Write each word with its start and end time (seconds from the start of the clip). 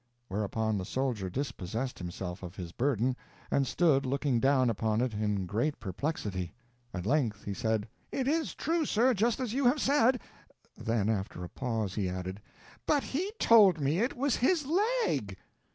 Whereupon 0.29 0.79
the 0.79 0.83
soldier 0.83 1.29
dispossessed 1.29 1.99
himself 1.99 2.41
of 2.41 2.55
his 2.55 2.71
burden, 2.71 3.15
and 3.51 3.67
stood 3.67 4.03
looking 4.03 4.39
down 4.39 4.67
upon 4.71 4.99
it 4.99 5.13
in 5.13 5.45
great 5.45 5.79
perplexity. 5.79 6.55
At 6.91 7.05
length 7.05 7.43
he 7.43 7.53
said: 7.53 7.87
"It 8.11 8.27
is 8.27 8.55
true, 8.55 8.83
sir, 8.87 9.13
just 9.13 9.39
as 9.39 9.53
you 9.53 9.65
have 9.65 9.79
said." 9.79 10.19
Then 10.75 11.07
after 11.07 11.43
a 11.43 11.49
pause 11.49 11.93
he 11.93 12.09
added, 12.09 12.41
"_But 12.87 13.03
he 13.03 13.31
TOLD 13.37 13.79
me 13.79 13.99
IT 13.99 14.17
WAS 14.17 14.37
HIS 14.37 14.65
LEG!!!!! 14.65 15.37